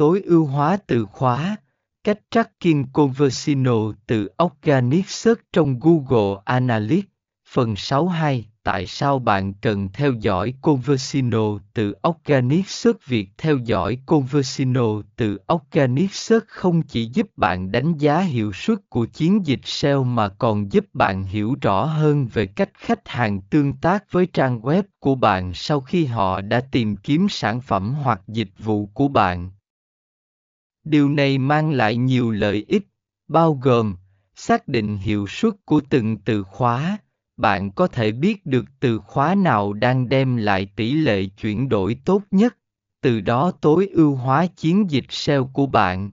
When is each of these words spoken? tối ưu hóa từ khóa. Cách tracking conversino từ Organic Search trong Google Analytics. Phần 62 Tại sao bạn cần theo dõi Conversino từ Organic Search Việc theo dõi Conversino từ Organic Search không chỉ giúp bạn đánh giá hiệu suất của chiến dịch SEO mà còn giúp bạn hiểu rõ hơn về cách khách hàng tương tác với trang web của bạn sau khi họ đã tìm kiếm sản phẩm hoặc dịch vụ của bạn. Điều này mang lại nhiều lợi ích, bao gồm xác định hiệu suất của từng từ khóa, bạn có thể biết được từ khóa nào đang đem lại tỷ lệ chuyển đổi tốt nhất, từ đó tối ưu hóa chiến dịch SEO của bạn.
tối 0.00 0.22
ưu 0.24 0.44
hóa 0.44 0.78
từ 0.86 1.06
khóa. 1.12 1.56
Cách 2.04 2.18
tracking 2.30 2.84
conversino 2.92 3.92
từ 4.06 4.28
Organic 4.42 5.08
Search 5.08 5.40
trong 5.52 5.80
Google 5.80 6.40
Analytics. 6.44 7.08
Phần 7.48 7.76
62 7.76 8.44
Tại 8.62 8.86
sao 8.86 9.18
bạn 9.18 9.54
cần 9.54 9.88
theo 9.92 10.12
dõi 10.12 10.54
Conversino 10.62 11.58
từ 11.74 11.94
Organic 12.08 12.68
Search 12.68 13.06
Việc 13.06 13.28
theo 13.38 13.56
dõi 13.56 13.98
Conversino 14.06 15.02
từ 15.16 15.38
Organic 15.52 16.14
Search 16.14 16.48
không 16.48 16.82
chỉ 16.82 17.04
giúp 17.04 17.26
bạn 17.36 17.72
đánh 17.72 17.98
giá 17.98 18.20
hiệu 18.20 18.52
suất 18.52 18.78
của 18.88 19.06
chiến 19.06 19.46
dịch 19.46 19.60
SEO 19.64 20.04
mà 20.04 20.28
còn 20.28 20.72
giúp 20.72 20.84
bạn 20.92 21.24
hiểu 21.24 21.56
rõ 21.62 21.84
hơn 21.84 22.26
về 22.32 22.46
cách 22.46 22.70
khách 22.74 23.08
hàng 23.08 23.40
tương 23.40 23.72
tác 23.72 24.12
với 24.12 24.26
trang 24.26 24.60
web 24.60 24.82
của 24.98 25.14
bạn 25.14 25.54
sau 25.54 25.80
khi 25.80 26.04
họ 26.04 26.40
đã 26.40 26.60
tìm 26.60 26.96
kiếm 26.96 27.26
sản 27.30 27.60
phẩm 27.60 27.94
hoặc 27.94 28.20
dịch 28.28 28.50
vụ 28.58 28.86
của 28.86 29.08
bạn. 29.08 29.50
Điều 30.84 31.08
này 31.08 31.38
mang 31.38 31.70
lại 31.70 31.96
nhiều 31.96 32.30
lợi 32.30 32.64
ích, 32.68 32.86
bao 33.28 33.54
gồm 33.54 33.96
xác 34.34 34.68
định 34.68 34.96
hiệu 34.96 35.26
suất 35.26 35.52
của 35.64 35.80
từng 35.90 36.16
từ 36.16 36.42
khóa, 36.42 36.98
bạn 37.36 37.70
có 37.72 37.86
thể 37.86 38.12
biết 38.12 38.46
được 38.46 38.64
từ 38.80 38.98
khóa 38.98 39.34
nào 39.34 39.72
đang 39.72 40.08
đem 40.08 40.36
lại 40.36 40.68
tỷ 40.76 40.92
lệ 40.92 41.24
chuyển 41.24 41.68
đổi 41.68 41.96
tốt 42.04 42.22
nhất, 42.30 42.56
từ 43.02 43.20
đó 43.20 43.52
tối 43.60 43.88
ưu 43.92 44.14
hóa 44.14 44.46
chiến 44.46 44.90
dịch 44.90 45.04
SEO 45.08 45.50
của 45.52 45.66
bạn. 45.66 46.10